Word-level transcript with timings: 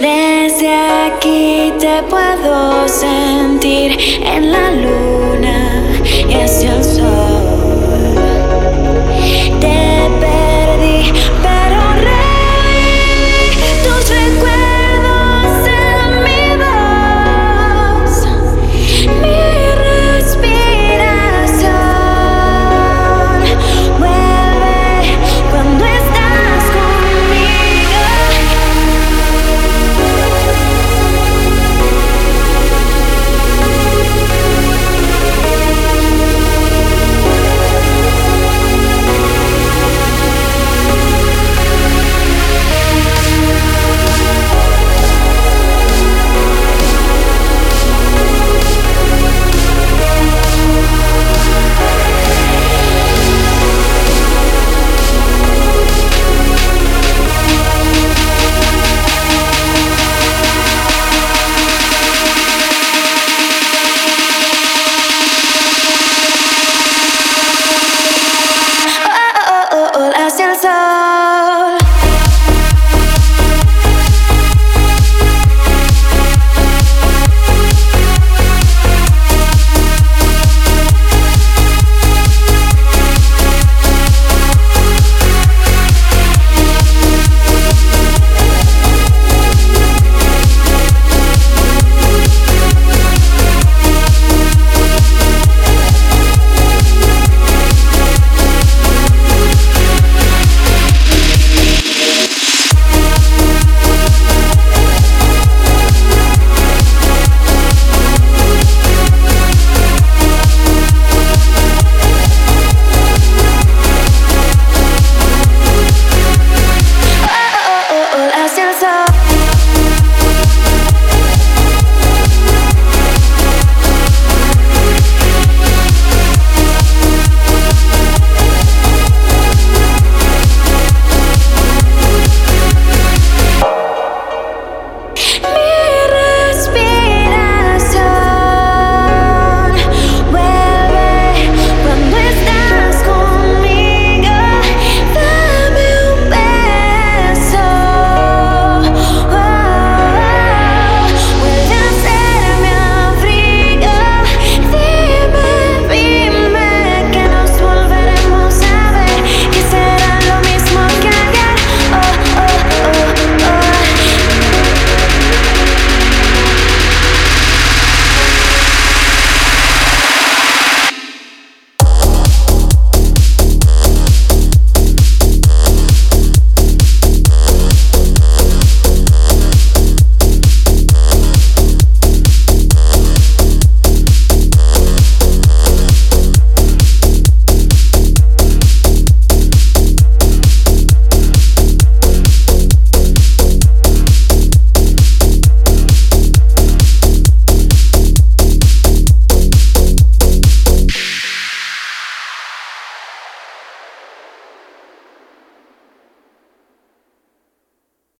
Desde 0.00 0.74
aquí 0.74 1.74
te 1.78 2.02
puedo 2.04 2.88
sentir 2.88 3.98
en 4.24 4.50
la 4.50 4.70
luna 4.70 5.82
y 6.26 6.32